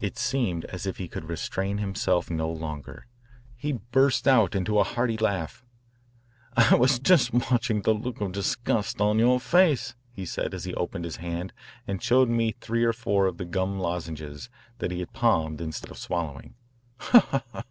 [0.00, 3.08] It seemed as if he could restrain himself no longer.
[3.56, 5.66] He burst out into a hearty laugh.
[6.56, 10.74] "I was just watching the look of disgust on your face," he said as he
[10.74, 11.52] opened his hand
[11.88, 14.48] and showed me three or four of the gum lozenges
[14.78, 16.54] that he had palmed instead of swallowing.
[16.98, 17.64] "Ha, ha!